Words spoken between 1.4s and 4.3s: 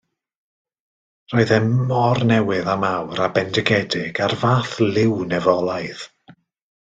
e mor newydd a mawr a bendigedig